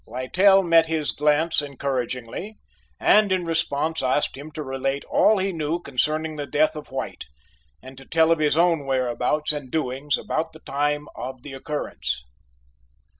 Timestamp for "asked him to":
4.01-4.63